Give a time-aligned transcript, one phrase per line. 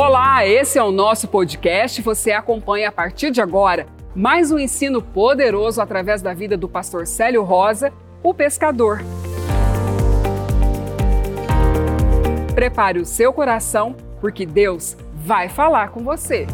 [0.00, 2.00] Olá, esse é o nosso podcast.
[2.02, 7.04] Você acompanha a partir de agora mais um ensino poderoso através da vida do pastor
[7.04, 9.00] Célio Rosa, o pescador.
[12.54, 16.46] Prepare o seu coração, porque Deus vai falar com você.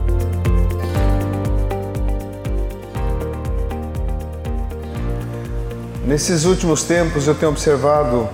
[6.06, 8.26] Nesses últimos tempos eu tenho observado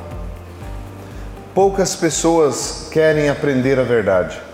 [1.52, 4.49] poucas pessoas querem aprender a verdade.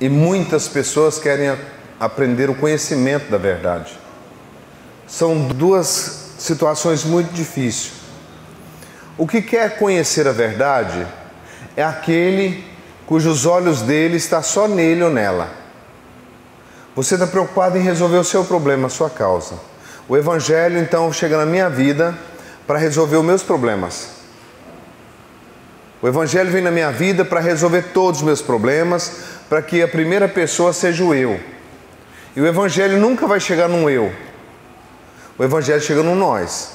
[0.00, 1.56] E muitas pessoas querem
[1.98, 3.98] aprender o conhecimento da verdade.
[5.06, 7.92] São duas situações muito difíceis.
[9.16, 11.04] O que quer conhecer a verdade
[11.76, 12.64] é aquele
[13.06, 15.50] cujos olhos dele está só nele ou nela.
[16.94, 19.54] Você está preocupado em resolver o seu problema, a sua causa.
[20.08, 22.16] O Evangelho então chega na minha vida
[22.66, 24.10] para resolver os meus problemas.
[26.00, 29.12] O Evangelho vem na minha vida para resolver todos os meus problemas,
[29.48, 31.40] para que a primeira pessoa seja o eu.
[32.36, 34.12] E o Evangelho nunca vai chegar num eu.
[35.38, 36.72] O Evangelho chega no nós.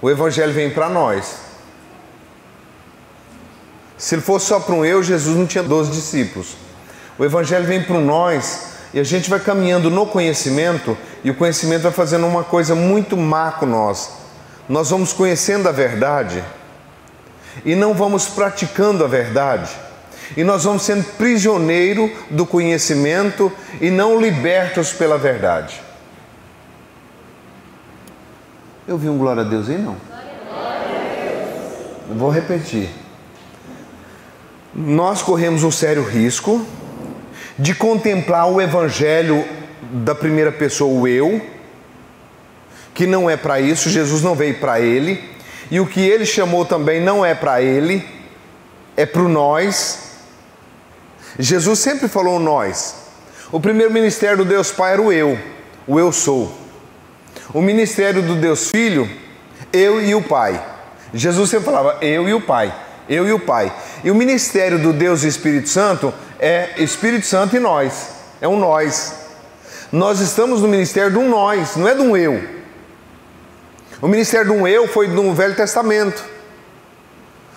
[0.00, 1.38] O Evangelho vem para nós.
[3.98, 6.56] Se ele fosse só para um eu, Jesus não tinha 12 discípulos.
[7.18, 11.82] O Evangelho vem para nós e a gente vai caminhando no conhecimento e o conhecimento
[11.82, 14.10] vai fazendo uma coisa muito má com nós.
[14.68, 16.44] Nós vamos conhecendo a verdade
[17.64, 19.85] e não vamos praticando a verdade.
[20.34, 25.80] E nós vamos sendo prisioneiro do conhecimento e não libertos pela verdade.
[28.88, 29.96] Eu vi um glória a Deus aí não?
[32.08, 32.88] Vou repetir.
[34.74, 36.64] Nós corremos um sério risco
[37.58, 39.44] de contemplar o evangelho
[39.90, 41.40] da primeira pessoa, o eu,
[42.94, 45.22] que não é para isso, Jesus não veio para ele,
[45.70, 48.06] e o que ele chamou também não é para ele,
[48.96, 50.05] é para o nós.
[51.38, 52.94] Jesus sempre falou nós.
[53.52, 55.38] O primeiro ministério do Deus Pai era o eu,
[55.86, 56.52] o eu sou.
[57.54, 59.08] O ministério do Deus Filho,
[59.72, 60.62] eu e o Pai.
[61.14, 62.74] Jesus sempre falava eu e o Pai,
[63.08, 63.72] eu e o Pai.
[64.02, 68.08] E o ministério do Deus Espírito Santo é Espírito Santo e nós.
[68.40, 69.14] É um nós.
[69.92, 72.42] Nós estamos no ministério de um nós, não é de um eu.
[74.02, 76.35] O ministério de um eu foi no Velho Testamento.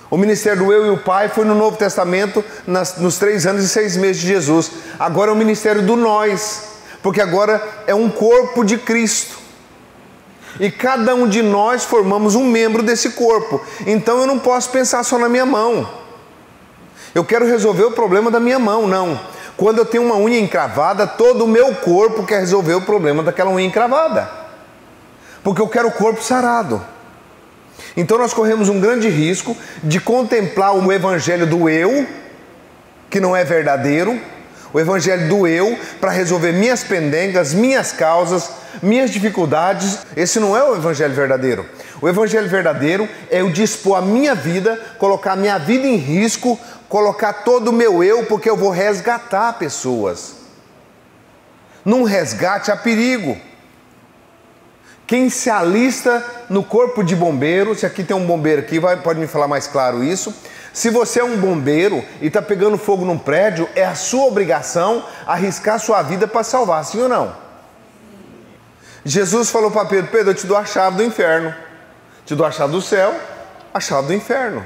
[0.10, 3.64] O ministério do eu e o Pai foi no Novo Testamento, nas, nos três anos
[3.64, 4.72] e seis meses de Jesus.
[4.98, 6.64] Agora é o ministério do nós,
[7.04, 9.38] porque agora é um corpo de Cristo.
[10.60, 13.62] E cada um de nós formamos um membro desse corpo.
[13.86, 15.88] Então eu não posso pensar só na minha mão.
[17.14, 19.20] Eu quero resolver o problema da minha mão, não.
[19.56, 23.52] Quando eu tenho uma unha encravada, todo o meu corpo quer resolver o problema daquela
[23.52, 24.30] unha encravada.
[25.44, 26.84] Porque eu quero o corpo sarado.
[27.96, 32.08] Então nós corremos um grande risco de contemplar o evangelho do eu,
[33.10, 34.20] que não é verdadeiro,
[34.72, 38.50] o evangelho do eu para resolver minhas pendengas, minhas causas,
[38.84, 40.00] minhas dificuldades.
[40.16, 41.66] Esse não é o evangelho verdadeiro.
[42.02, 46.58] O evangelho verdadeiro é eu dispor a minha vida, colocar a minha vida em risco
[46.90, 50.36] colocar todo o meu eu, porque eu vou resgatar pessoas.
[51.86, 53.38] Num resgate há perigo.
[55.10, 59.20] Quem se alista no corpo de bombeiro, se aqui tem um bombeiro aqui, vai, pode
[59.20, 60.32] me falar mais claro isso.
[60.72, 65.04] Se você é um bombeiro e está pegando fogo num prédio, é a sua obrigação
[65.26, 67.36] arriscar sua vida para salvar, sim ou não?
[69.04, 71.56] Jesus falou para Pedro: Pedro, eu te dou a chave do inferno,
[72.24, 73.20] te dou a chave do céu,
[73.74, 74.64] a chave do inferno.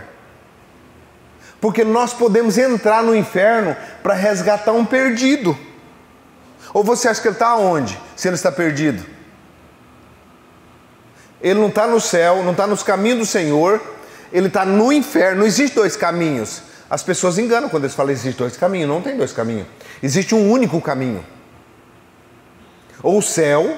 [1.61, 5.57] Porque nós podemos entrar no inferno para resgatar um perdido.
[6.73, 7.97] Ou você acha que ele está onde?
[8.13, 9.12] Se ele está perdido?
[11.43, 13.81] Ele não está no céu, não está nos caminhos do Senhor,
[14.31, 15.41] ele está no inferno.
[15.41, 16.61] Não existe dois caminhos.
[16.89, 18.87] As pessoas enganam quando eles falam existe dois caminhos.
[18.87, 19.67] Não tem dois caminhos.
[20.01, 21.23] Existe um único caminho.
[23.03, 23.77] Ou o céu.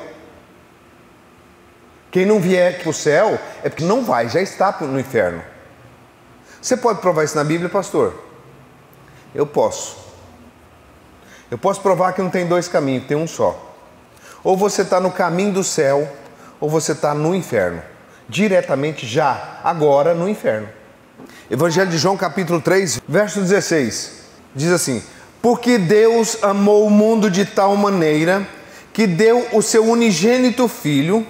[2.11, 5.43] Quem não vier para o céu é porque não vai, já está no inferno.
[6.61, 8.23] Você pode provar isso na Bíblia, pastor?
[9.33, 9.97] Eu posso.
[11.51, 13.75] Eu posso provar que não tem dois caminhos, tem um só.
[14.43, 16.09] Ou você está no caminho do céu,
[16.59, 17.81] ou você está no inferno.
[18.27, 20.67] Diretamente já, agora, no inferno.
[21.49, 24.23] Evangelho de João, capítulo 3, verso 16.
[24.55, 25.03] Diz assim:
[25.41, 28.47] Porque Deus amou o mundo de tal maneira
[28.93, 31.27] que deu o seu unigênito Filho,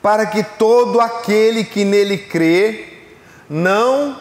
[0.00, 2.84] para que todo aquele que nele crê
[3.48, 4.20] não.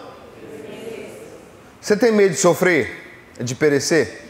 [1.79, 3.33] Você tem medo de sofrer?
[3.39, 4.21] De perecer?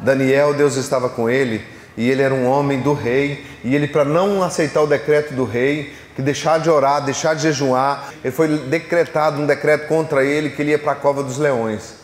[0.00, 1.64] Daniel, Deus estava com ele
[1.96, 5.44] e ele era um homem do rei e ele, para não aceitar o decreto do
[5.44, 10.50] rei, que deixar de orar, deixar de jejuar, ele foi decretado um decreto contra ele
[10.50, 11.94] que ele ia para a cova dos leões.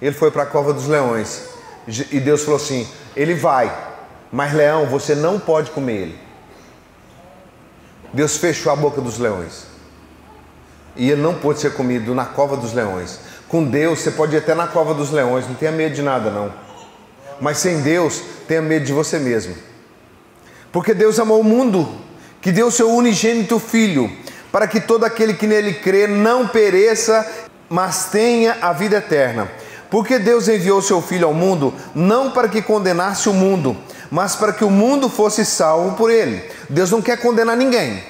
[0.00, 1.48] Ele foi para a cova dos leões.
[2.10, 3.72] E Deus falou assim: Ele vai,
[4.32, 6.18] mas leão, você não pode comer ele.
[8.12, 9.66] Deus fechou a boca dos leões.
[10.96, 13.20] E ele não pôde ser comido na cova dos leões.
[13.48, 16.30] Com Deus, você pode ir até na cova dos leões, não tenha medo de nada,
[16.30, 16.52] não.
[17.40, 19.54] Mas sem Deus, tenha medo de você mesmo.
[20.70, 21.88] Porque Deus amou o mundo,
[22.40, 24.10] que deu o seu unigênito Filho,
[24.52, 27.28] para que todo aquele que nele crê não pereça,
[27.68, 29.50] mas tenha a vida eterna.
[29.90, 33.76] Porque Deus enviou seu Filho ao mundo, não para que condenasse o mundo,
[34.10, 36.44] mas para que o mundo fosse salvo por ele.
[36.68, 38.02] Deus não quer condenar ninguém,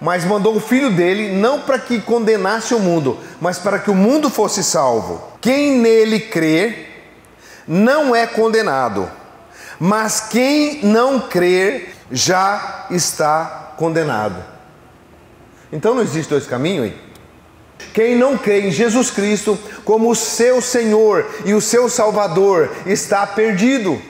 [0.00, 3.94] mas mandou o Filho dele não para que condenasse o mundo, mas para que o
[3.94, 5.22] mundo fosse salvo.
[5.40, 6.95] Quem nele crê
[7.66, 9.10] não é condenado,
[9.78, 14.42] mas quem não crer já está condenado.
[15.72, 16.86] Então não existe dois caminhos?
[16.86, 16.94] Hein?
[17.92, 23.26] Quem não crê em Jesus Cristo como o seu Senhor e o seu Salvador está
[23.26, 24.00] perdido.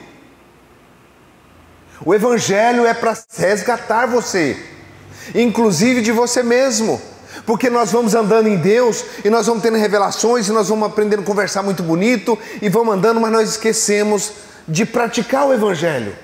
[2.05, 4.57] O Evangelho é para resgatar você,
[5.33, 7.01] inclusive de você mesmo,
[7.45, 11.21] porque nós vamos andando em Deus e nós vamos tendo revelações e nós vamos aprendendo
[11.21, 14.31] a conversar muito bonito e vamos andando, mas nós esquecemos
[14.67, 16.15] de praticar o Evangelho.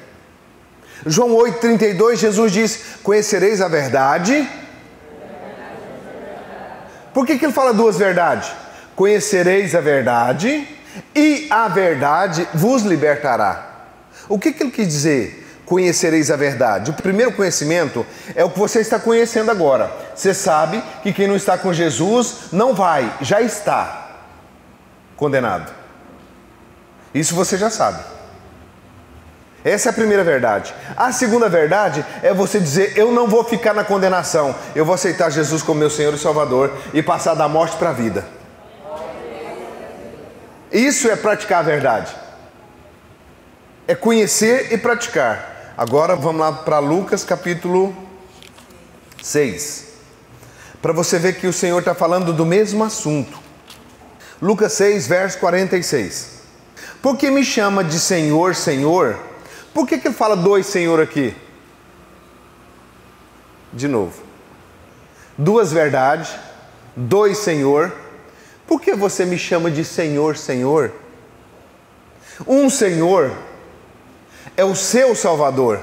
[1.06, 4.48] João 8,32, Jesus diz: Conhecereis a verdade.
[7.14, 8.52] Por que, que ele fala duas verdades?
[8.96, 10.68] Conhecereis a verdade
[11.16, 13.88] e a verdade vos libertará.
[14.28, 15.43] O que, que ele quis dizer?
[15.66, 16.92] Conhecereis a verdade.
[16.92, 18.06] O primeiro conhecimento
[18.36, 19.92] é o que você está conhecendo agora.
[20.14, 24.12] Você sabe que quem não está com Jesus não vai, já está
[25.16, 25.72] condenado.
[27.14, 28.04] Isso você já sabe.
[29.64, 30.74] Essa é a primeira verdade.
[30.98, 35.30] A segunda verdade é você dizer: Eu não vou ficar na condenação, eu vou aceitar
[35.30, 38.26] Jesus como meu Senhor e Salvador e passar da morte para a vida.
[40.72, 42.14] Isso é praticar a verdade.
[43.88, 45.53] É conhecer e praticar.
[45.76, 47.96] Agora vamos lá para Lucas capítulo
[49.24, 49.88] 6.
[50.80, 53.40] Para você ver que o Senhor está falando do mesmo assunto.
[54.40, 56.42] Lucas 6, verso 46.
[57.02, 59.18] Por que me chama de Senhor, Senhor?
[59.74, 61.36] Por que, que ele fala dois Senhor aqui?
[63.72, 64.22] De novo.
[65.36, 66.36] Duas verdades,
[66.96, 67.92] dois Senhor.
[68.68, 70.94] Por que você me chama de Senhor, Senhor?
[72.46, 73.32] Um Senhor
[74.56, 75.80] é o seu Salvador,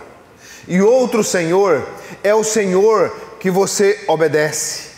[0.69, 1.87] e outro Senhor
[2.22, 4.90] é o Senhor que você obedece.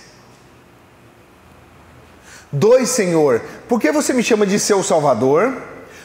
[2.53, 5.63] Dois Senhor, por que você me chama de seu Salvador?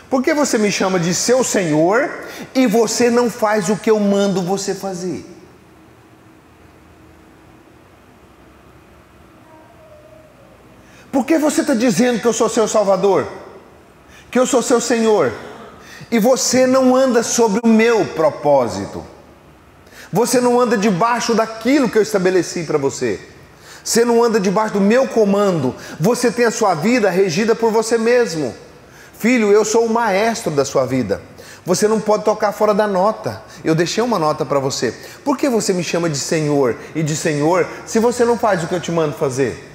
[0.09, 2.09] Por que você me chama de seu Senhor
[2.55, 5.25] e você não faz o que eu mando você fazer?
[11.11, 13.27] Por que você está dizendo que eu sou seu Salvador?
[14.31, 15.33] Que eu sou seu Senhor?
[16.11, 19.03] E você não anda sobre o meu propósito.
[20.11, 23.19] Você não anda debaixo daquilo que eu estabeleci para você.
[23.83, 25.75] Você não anda debaixo do meu comando.
[25.99, 28.53] Você tem a sua vida regida por você mesmo.
[29.17, 31.21] Filho, eu sou o maestro da sua vida.
[31.65, 33.41] Você não pode tocar fora da nota.
[33.63, 34.93] Eu deixei uma nota para você.
[35.23, 38.67] Por que você me chama de Senhor e de Senhor se você não faz o
[38.67, 39.67] que eu te mando fazer?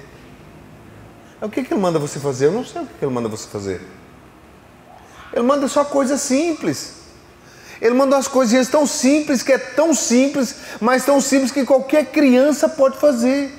[1.41, 2.47] O que, que ele manda você fazer?
[2.47, 3.81] Eu não sei o que ele manda você fazer.
[5.33, 6.93] Ele manda só coisas simples.
[7.81, 12.05] Ele manda umas coisinhas tão simples que é tão simples, mas tão simples que qualquer
[12.05, 13.51] criança pode fazer.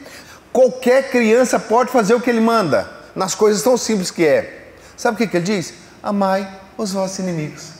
[0.52, 4.72] Qualquer criança pode fazer o que ele manda, nas coisas tão simples que é.
[4.96, 5.74] Sabe o que, ele diz?
[6.02, 7.70] Amai os vossos inimigos.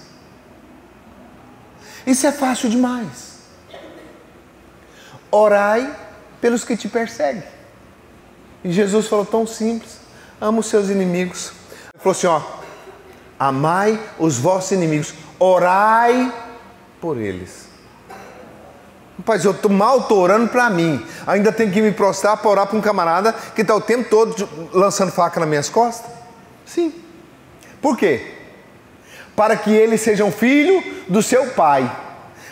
[2.04, 3.38] Isso é fácil demais.
[5.30, 5.96] Orai
[6.40, 7.44] pelos que te perseguem.
[8.62, 9.98] E Jesus falou tão simples:
[10.40, 11.52] ama os seus inimigos.
[11.94, 12.42] Ele falou assim: ó,
[13.38, 16.33] amai os vossos inimigos, orai
[17.00, 17.69] por eles.
[19.19, 21.05] Rapaz, eu estou mal tô orando para mim.
[21.26, 24.49] Ainda tenho que me prostrar para orar para um camarada que está o tempo todo
[24.73, 26.11] lançando faca nas minhas costas?
[26.67, 26.93] Sim.
[27.81, 28.35] Por quê?
[29.37, 31.91] Para que eles sejam filho do seu pai.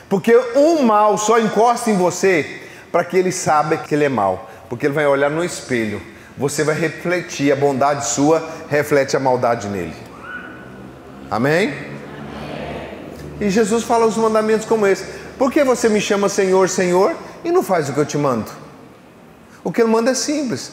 [0.09, 2.61] Porque um mal só encosta em você
[2.93, 4.49] para que ele saiba que ele é mal.
[4.69, 6.01] Porque ele vai olhar no espelho.
[6.37, 10.12] Você vai refletir a bondade sua, reflete a maldade nele.
[11.33, 11.69] Amém?
[11.69, 11.93] Amém?
[13.41, 15.05] E Jesus fala os mandamentos como esse.
[15.39, 18.51] Por que você me chama Senhor, Senhor e não faz o que eu te mando?
[19.65, 20.73] O que ele manda é simples.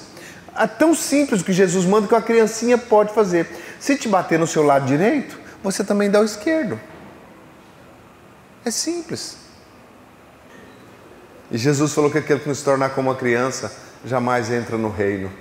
[0.53, 3.47] É tão simples que Jesus manda que uma criancinha pode fazer.
[3.79, 6.77] Se te bater no seu lado direito, você também dá o esquerdo.
[8.65, 9.37] É simples.
[11.49, 13.71] E Jesus falou que aquele que não se tornar como uma criança
[14.03, 15.31] jamais entra no reino.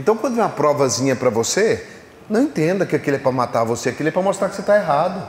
[0.00, 1.86] Então, quando vem uma provazinha para você,
[2.28, 4.76] Não entenda que aquilo é para matar você, aquilo é para mostrar que você está
[4.76, 5.28] errado.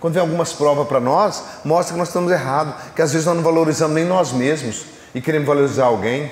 [0.00, 3.36] Quando vem algumas provas para nós, mostra que nós estamos errados, que às vezes nós
[3.36, 4.84] não valorizamos nem nós mesmos
[5.14, 6.30] e queremos valorizar alguém.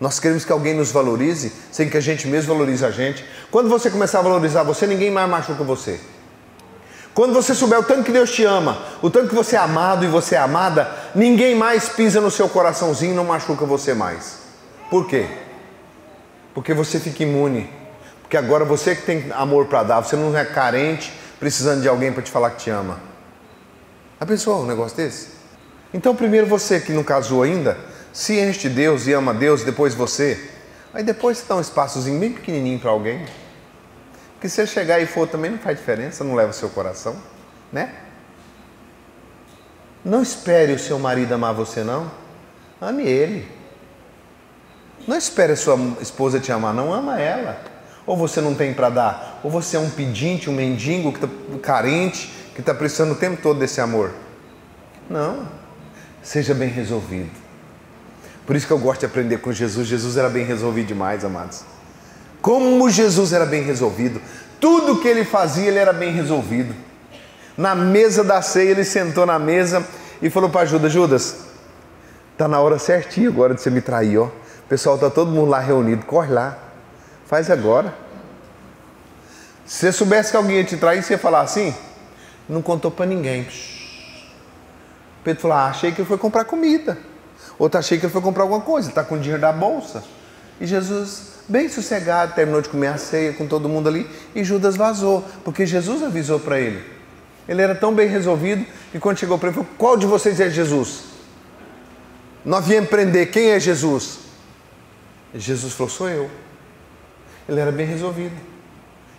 [0.00, 3.24] Nós queremos que alguém nos valorize sem que a gente mesmo valorize a gente.
[3.50, 6.00] Quando você começar a valorizar você, ninguém mais machuca você.
[7.12, 10.04] Quando você souber o tanto que Deus te ama, o tanto que você é amado
[10.04, 14.38] e você é amada, ninguém mais pisa no seu coraçãozinho e não machuca você mais.
[14.88, 15.26] Por quê?
[16.54, 17.70] Porque você fica imune.
[18.22, 22.12] Porque agora você que tem amor para dar, você não é carente, precisando de alguém
[22.12, 23.00] para te falar que te ama.
[24.20, 25.28] A pessoa um negócio desse?
[25.94, 27.78] Então, primeiro você que não casou ainda,
[28.12, 30.50] se enche de Deus e ama Deus, depois você.
[30.92, 33.24] Aí depois você dá um espaçozinho bem pequenininho para alguém.
[34.40, 37.16] Que se você chegar e for também não faz diferença, não leva o seu coração,
[37.72, 37.94] né?
[40.04, 42.10] Não espere o seu marido amar você não.
[42.80, 43.57] Ame ele.
[45.08, 47.58] Não espere sua esposa te amar, não ama ela.
[48.06, 51.28] Ou você não tem para dar, ou você é um pedinte, um mendigo que tá
[51.62, 54.12] carente, que está precisando o tempo todo desse amor.
[55.08, 55.48] Não.
[56.22, 57.30] Seja bem resolvido.
[58.46, 59.88] Por isso que eu gosto de aprender com Jesus.
[59.88, 61.64] Jesus era bem resolvido demais, amados.
[62.42, 64.20] Como Jesus era bem resolvido.
[64.60, 66.74] Tudo que ele fazia, ele era bem resolvido.
[67.56, 69.82] Na mesa da ceia, ele sentou na mesa
[70.20, 71.36] e falou para Judas: Judas,
[72.36, 74.28] tá na hora certinha agora de você me trair, ó.
[74.68, 76.58] Pessoal tá todo mundo lá reunido, corre lá,
[77.26, 77.94] faz agora.
[79.64, 81.74] Se você soubesse que alguém ia te trair, você ia falar assim?
[82.46, 83.48] Não contou para ninguém.
[85.24, 86.98] Pedro falou: ah, achei que ele foi comprar comida.
[87.58, 90.04] Outro achei que ele foi comprar alguma coisa, está com dinheiro da bolsa.
[90.60, 94.76] E Jesus, bem sossegado, terminou de comer a ceia com todo mundo ali e Judas
[94.76, 96.84] vazou, porque Jesus avisou para ele.
[97.48, 100.50] Ele era tão bem resolvido que quando chegou para ele, falou: Qual de vocês é
[100.50, 101.04] Jesus?
[102.44, 104.27] Nós viemos prender, quem é Jesus?
[105.34, 106.30] Jesus falou: Sou eu.
[107.48, 108.36] Ele era bem resolvido.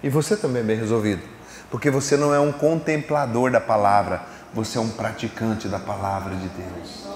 [0.01, 1.21] E você também é bem resolvido,
[1.69, 4.21] porque você não é um contemplador da palavra,
[4.53, 7.09] você é um praticante da palavra de Deus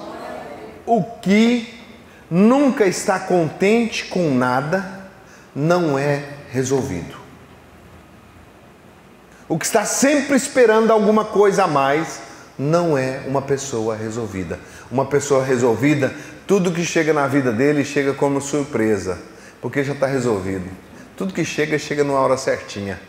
[0.85, 1.79] o que
[2.29, 5.07] nunca está contente com nada
[5.55, 7.15] não é resolvido.
[9.47, 12.21] O que está sempre esperando alguma coisa a mais
[12.57, 14.59] não é uma pessoa resolvida.
[14.89, 16.13] Uma pessoa resolvida,
[16.45, 19.17] tudo que chega na vida dele chega como surpresa,
[19.61, 20.69] porque já está resolvido.
[21.15, 22.99] Tudo que chega, chega na hora certinha.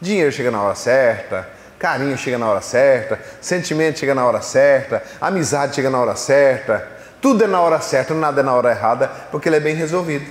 [0.00, 1.48] Dinheiro chega na hora certa,
[1.78, 6.86] carinho chega na hora certa, sentimento chega na hora certa, amizade chega na hora certa,
[7.22, 10.30] tudo é na hora certa, nada é na hora errada, porque ele é bem resolvido.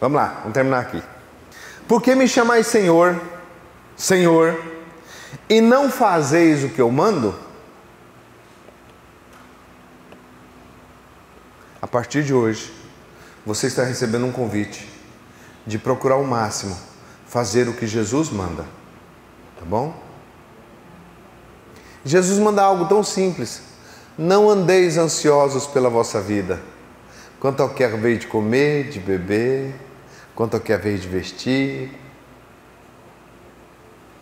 [0.00, 1.02] Vamos lá, vamos terminar aqui.
[1.86, 3.18] Por que me chamais Senhor,
[3.96, 4.62] Senhor,
[5.48, 7.34] e não fazeis o que eu mando?
[11.88, 12.70] A partir de hoje,
[13.46, 14.86] você está recebendo um convite
[15.66, 16.76] de procurar o máximo
[17.26, 18.66] fazer o que Jesus manda.
[19.58, 19.98] Tá bom?
[22.04, 23.62] Jesus manda algo tão simples
[24.18, 26.60] não andeis ansiosos pela vossa vida,
[27.40, 29.72] quanto ao que é vez de comer, de beber,
[30.34, 31.96] quanto ao que é vez de vestir.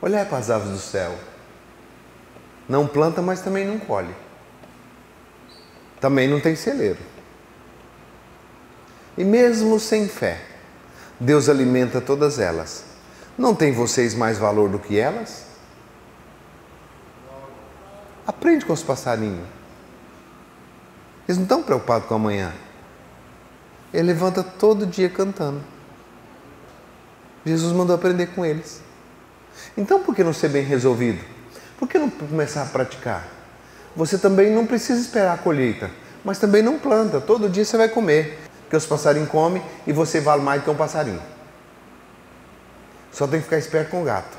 [0.00, 1.18] Olhai para as aves do céu.
[2.68, 4.14] Não planta, mas também não colhe.
[5.98, 7.15] Também não tem celeiro.
[9.16, 10.40] E mesmo sem fé,
[11.18, 12.84] Deus alimenta todas elas.
[13.36, 15.44] Não tem vocês mais valor do que elas?
[18.26, 19.46] Aprende com os passarinhos.
[21.28, 22.52] Eles não estão preocupados com amanhã.
[23.92, 25.60] Ele levanta todo dia cantando.
[27.44, 28.82] Jesus mandou aprender com eles.
[29.76, 31.24] Então, por que não ser bem resolvido?
[31.78, 33.26] Por que não começar a praticar?
[33.94, 35.90] Você também não precisa esperar a colheita,
[36.24, 37.20] mas também não planta.
[37.20, 40.70] Todo dia você vai comer, porque os passarinhos comem e você vale mais do que
[40.70, 41.22] um passarinho.
[43.12, 44.36] Só tem que ficar esperto com o gato.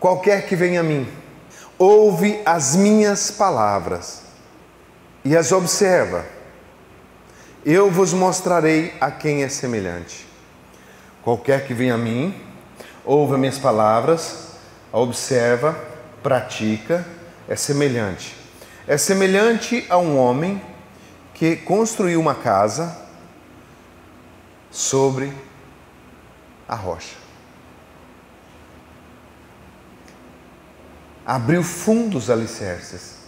[0.00, 1.06] Qualquer que venha a mim,
[1.78, 4.22] ouve as minhas palavras
[5.22, 6.24] e as observa,
[7.64, 10.26] eu vos mostrarei a quem é semelhante.
[11.22, 12.34] Qualquer que venha a mim,
[13.04, 14.48] ouve minhas palavras,
[14.90, 15.78] observa,
[16.22, 17.06] pratica,
[17.46, 18.34] é semelhante.
[18.88, 20.60] É semelhante a um homem
[21.34, 22.99] que construiu uma casa
[24.70, 25.32] sobre
[26.68, 27.16] a rocha.
[31.26, 33.20] Abriu fundos alicerces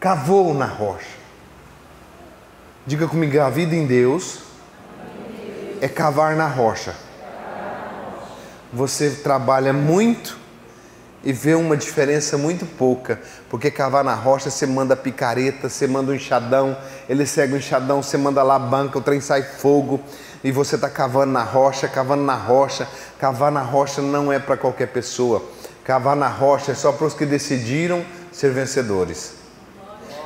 [0.00, 1.20] cavou na rocha.
[2.86, 4.40] Diga comigo, a vida em Deus
[5.80, 6.94] é cavar na rocha.
[8.72, 10.38] Você trabalha muito
[11.22, 16.12] e vê uma diferença muito pouca, porque cavar na rocha você manda picareta, você manda
[16.12, 16.74] um enxadão,
[17.10, 19.98] ele segue o enxadão, você manda lá a banca, o trem sai fogo
[20.44, 22.86] e você está cavando na rocha, cavando na rocha.
[23.18, 25.42] Cavar na rocha não é para qualquer pessoa.
[25.82, 29.32] Cavar na rocha é só para os que decidiram ser vencedores.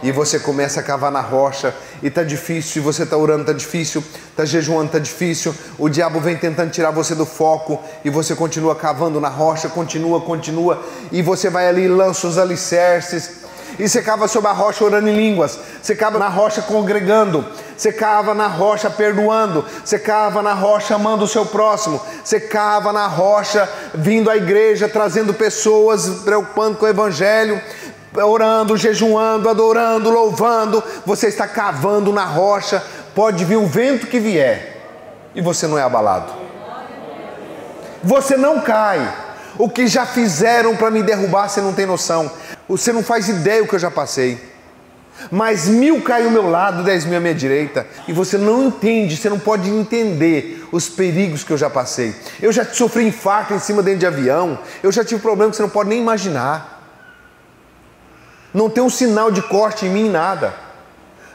[0.03, 3.55] E você começa a cavar na rocha e tá difícil, e você tá orando, tá
[3.55, 4.05] difícil,
[4.37, 5.55] tá jejuando, tá difícil.
[5.79, 10.21] O diabo vem tentando tirar você do foco e você continua cavando na rocha, continua,
[10.21, 13.44] continua, e você vai ali lança os alicerces
[13.79, 17.45] e você cava sobre a rocha orando em línguas, você cava na rocha congregando,
[17.77, 22.93] você cava na rocha perdoando, você cava na rocha amando o seu próximo, você cava
[22.93, 27.61] na rocha vindo à igreja, trazendo pessoas, preocupando com o evangelho,
[28.23, 32.83] orando, jejuando, adorando, louvando, você está cavando na rocha,
[33.15, 34.75] pode vir o vento que vier
[35.35, 36.33] e você não é abalado.
[38.03, 39.13] Você não cai.
[39.57, 42.31] O que já fizeram para me derrubar, você não tem noção.
[42.69, 44.39] Você não faz ideia o que eu já passei.
[45.31, 47.87] Mas mil cai ao meu lado, dez mil à minha direita.
[48.09, 52.15] E você não entende, você não pode entender os perigos que eu já passei.
[52.43, 54.59] Eu já sofri infarto em cima dentro de avião.
[54.83, 56.83] Eu já tive problema que você não pode nem imaginar.
[58.53, 60.55] Não tem um sinal de corte em mim, nada.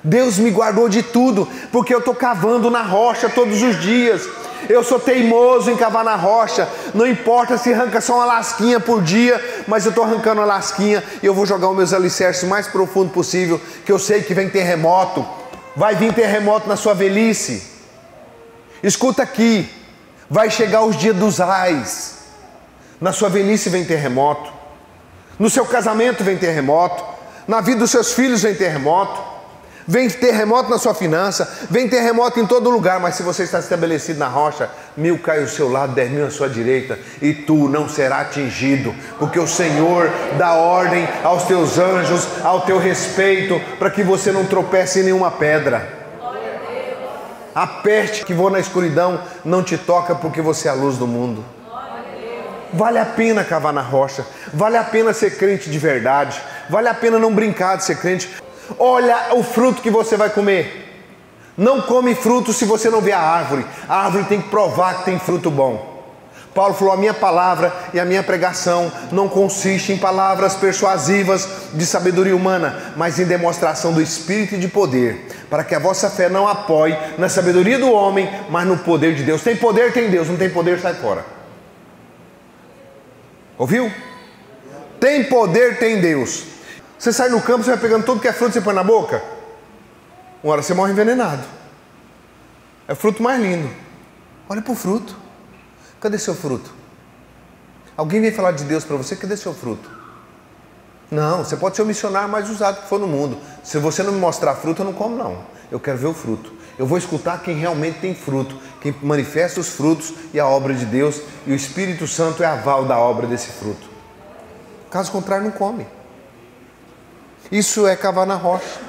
[0.03, 4.27] Deus me guardou de tudo, porque eu estou cavando na rocha todos os dias.
[4.67, 6.67] Eu sou teimoso em cavar na rocha.
[6.93, 11.03] Não importa se arranca só uma lasquinha por dia, mas eu estou arrancando a lasquinha
[11.21, 14.33] e eu vou jogar os meus alicerces o mais profundo possível, que eu sei que
[14.33, 15.25] vem terremoto.
[15.75, 17.63] Vai vir terremoto na sua velhice.
[18.83, 19.69] Escuta aqui,
[20.29, 22.17] vai chegar os dias dos ais.
[22.99, 24.51] Na sua velhice vem terremoto.
[25.37, 27.03] No seu casamento vem terremoto.
[27.47, 29.38] Na vida dos seus filhos vem terremoto.
[29.91, 34.19] Vem terremoto na sua finança, vem terremoto em todo lugar, mas se você está estabelecido
[34.19, 37.89] na rocha, mil cai ao seu lado, dez mil à sua direita, e tu não
[37.89, 44.03] será atingido, porque o Senhor dá ordem aos teus anjos, ao teu respeito, para que
[44.03, 45.91] você não tropece em nenhuma pedra.
[47.55, 51.07] A peste que voa na escuridão não te toca, porque você é a luz do
[51.07, 51.43] mundo.
[52.71, 54.23] Vale a pena cavar na rocha,
[54.53, 58.29] vale a pena ser crente de verdade, vale a pena não brincar de ser crente.
[58.77, 60.87] Olha o fruto que você vai comer.
[61.57, 63.65] Não come fruto se você não vê a árvore.
[63.87, 65.99] A árvore tem que provar que tem fruto bom.
[66.53, 71.85] Paulo falou: a minha palavra e a minha pregação não consiste em palavras persuasivas de
[71.85, 76.29] sabedoria humana, mas em demonstração do Espírito e de poder, para que a vossa fé
[76.29, 79.41] não apoie na sabedoria do homem, mas no poder de Deus.
[79.41, 81.25] Tem poder, tem Deus, não tem poder, sai fora.
[83.57, 83.91] Ouviu?
[84.99, 86.43] Tem poder, tem Deus.
[86.99, 89.23] Você sai no campo, você vai pegando tudo que é fruto, você põe na boca.
[90.43, 91.43] Uma hora você morre envenenado.
[92.85, 93.73] É o fruto mais lindo.
[94.49, 95.15] Olha para o fruto.
[96.01, 96.69] Cadê seu fruto?
[97.95, 99.89] Alguém vem falar de Deus para você, cadê seu fruto?
[101.09, 103.37] Não, você pode ser o missionário mais usado que for no mundo.
[103.63, 105.39] Se você não me mostrar fruto, eu não como, não.
[105.71, 106.51] Eu quero ver o fruto.
[106.77, 110.85] Eu vou escutar quem realmente tem fruto, quem manifesta os frutos e a obra de
[110.85, 113.89] Deus, e o Espírito Santo é aval da obra desse fruto.
[114.89, 115.98] Caso contrário, não come.
[117.51, 118.79] Isso é cavar na rocha.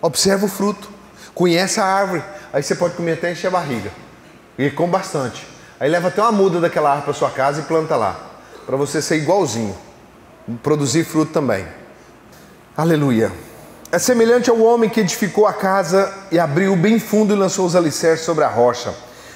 [0.00, 0.88] Observa o fruto,
[1.34, 3.90] conhece a árvore, aí você pode comer até encher a barriga.
[4.58, 5.46] E com bastante.
[5.80, 8.18] Aí leva até uma muda daquela árvore para sua casa e planta lá,
[8.66, 9.76] para você ser igualzinho,
[10.62, 11.66] produzir fruto também.
[12.76, 13.32] Aleluia.
[13.90, 17.76] É semelhante ao homem que edificou a casa e abriu bem fundo e lançou os
[17.76, 18.94] alicerces sobre a rocha.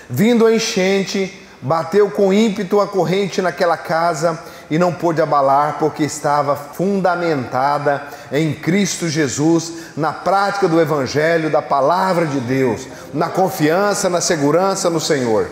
[0.09, 6.03] Vindo a enchente, bateu com ímpeto a corrente naquela casa e não pôde abalar, porque
[6.03, 8.03] estava fundamentada
[8.33, 14.91] em Cristo Jesus, na prática do Evangelho, da palavra de Deus, na confiança, na segurança
[14.91, 15.49] no Senhor.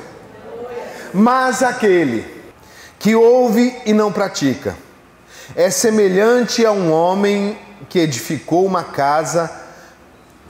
[1.13, 2.27] Mas aquele
[2.99, 4.75] que ouve e não pratica
[5.55, 9.51] é semelhante a um homem que edificou uma casa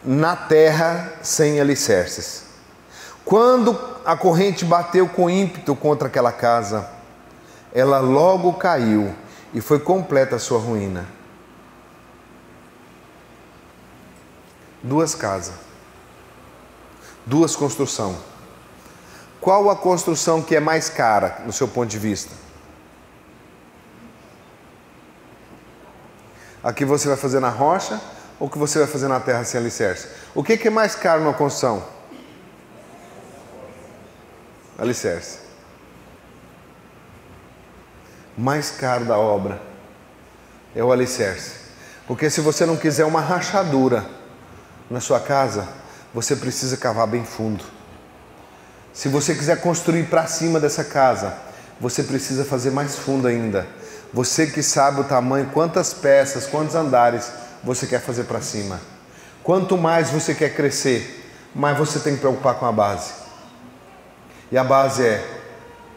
[0.05, 2.45] na terra sem alicerces.
[3.25, 6.94] Quando a corrente bateu com ímpeto contra aquela casa,
[7.75, 9.13] ela logo caiu
[9.53, 11.05] e foi completa a sua ruína.
[14.81, 15.57] Duas casas,
[17.27, 18.17] duas construções.
[19.41, 22.33] Qual a construção que é mais cara, no seu ponto de vista?
[26.63, 28.01] A que você vai fazer na rocha
[28.39, 30.09] ou que você vai fazer na terra sem alicerce?
[30.35, 31.85] O que, que é mais caro numa construção?
[34.79, 35.44] Alicerce
[38.37, 39.61] mais caro da obra
[40.75, 41.53] é o alicerce.
[42.07, 44.05] Porque se você não quiser uma rachadura
[44.91, 45.67] na sua casa,
[46.13, 47.65] você precisa cavar bem fundo.
[48.93, 51.35] Se você quiser construir para cima dessa casa,
[51.81, 53.67] você precisa fazer mais fundo ainda.
[54.13, 58.81] Você que sabe o tamanho, quantas peças, quantos andares você quer fazer para cima.
[59.43, 63.13] Quanto mais você quer crescer, mais você tem que preocupar com a base.
[64.53, 65.27] E a base é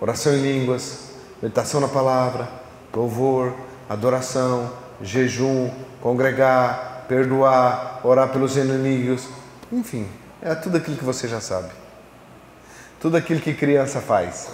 [0.01, 1.06] oração em línguas,
[1.41, 2.47] meditação na palavra,
[2.93, 3.53] louvor,
[3.89, 4.71] adoração,
[5.01, 5.71] jejum,
[6.01, 9.27] congregar, perdoar, orar pelos inimigos,
[9.71, 10.07] enfim,
[10.41, 11.69] é tudo aquilo que você já sabe.
[12.99, 14.49] Tudo aquilo que criança faz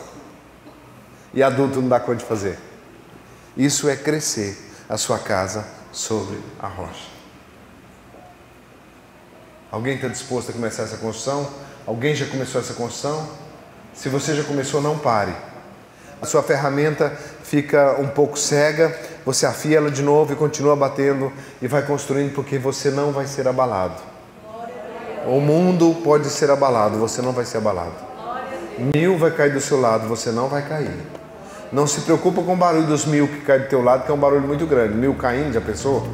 [1.34, 2.60] e adulto não dá conta de fazer.
[3.56, 4.58] Isso é crescer
[4.90, 7.08] a sua casa sobre a rocha.
[9.72, 11.50] Alguém está disposto a começar essa construção?
[11.88, 13.28] Alguém já começou essa construção?
[13.94, 15.34] Se você já começou, não pare.
[16.24, 17.12] A sua ferramenta
[17.44, 21.30] fica um pouco cega, você afia ela de novo e continua batendo
[21.62, 24.02] e vai construindo porque você não vai ser abalado.
[25.28, 27.92] O mundo pode ser abalado, você não vai ser abalado.
[28.96, 30.98] Mil vai cair do seu lado, você não vai cair.
[31.74, 34.14] Não se preocupa com o barulho dos mil que cai do teu lado, que é
[34.14, 34.94] um barulho muito grande.
[34.94, 36.08] Mil caindo, já pensou?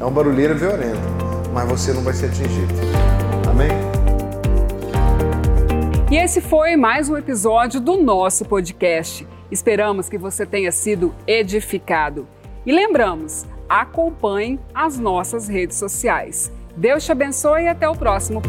[0.00, 0.98] É um barulheiro violento,
[1.54, 2.74] mas você não vai ser atingido.
[3.48, 3.87] Amém?
[6.10, 9.28] E esse foi mais um episódio do nosso podcast.
[9.50, 12.26] Esperamos que você tenha sido edificado.
[12.64, 16.50] E lembramos, acompanhe as nossas redes sociais.
[16.74, 18.40] Deus te abençoe e até o próximo.